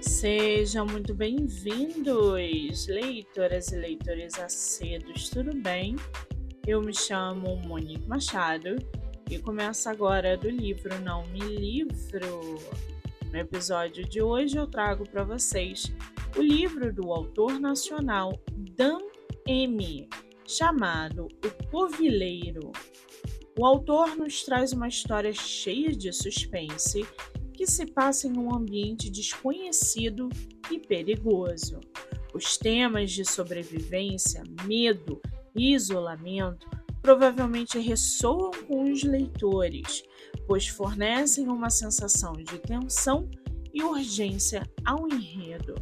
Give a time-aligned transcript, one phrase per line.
[0.00, 5.96] Sejam muito bem-vindos, leitoras e leitores acedos, tudo bem?
[6.64, 8.76] Eu me chamo Monique Machado
[9.28, 12.60] e começo agora do livro Não Me Livro.
[13.32, 15.92] No episódio de hoje eu trago para vocês
[16.36, 18.32] o livro do autor nacional
[18.76, 19.00] Dan
[19.48, 20.08] M,
[20.46, 22.70] chamado O Covileiro.
[23.58, 27.04] O autor nos traz uma história cheia de suspense
[27.58, 30.28] que se passa em um ambiente desconhecido
[30.70, 31.80] e perigoso.
[32.32, 35.20] Os temas de sobrevivência, medo
[35.56, 36.70] e isolamento
[37.02, 40.04] provavelmente ressoam com os leitores,
[40.46, 43.28] pois fornecem uma sensação de tensão
[43.74, 45.74] e urgência ao enredo.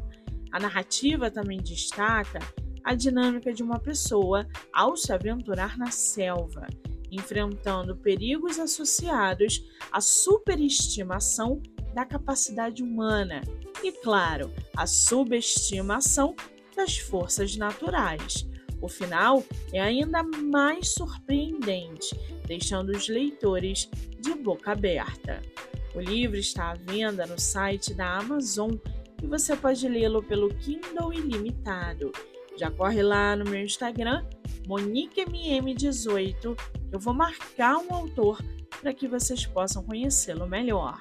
[0.51, 2.39] A narrativa também destaca
[2.83, 6.67] a dinâmica de uma pessoa ao se aventurar na selva
[7.11, 11.61] enfrentando perigos associados à superestimação
[11.97, 13.41] da capacidade humana
[13.83, 16.37] e, claro, a subestimação
[16.77, 18.47] das forças naturais.
[18.83, 22.15] O final é ainda mais surpreendente,
[22.47, 23.89] deixando os leitores
[24.21, 25.41] de boca aberta.
[25.95, 28.73] O livro está à venda no site da Amazon
[29.23, 32.13] e você pode lê-lo pelo Kindle Ilimitado.
[32.59, 34.23] Já corre lá no meu Instagram,
[34.69, 36.61] MoniqueMM18,
[36.93, 38.39] eu vou marcar um autor
[38.83, 41.01] para que vocês possam conhecê-lo melhor.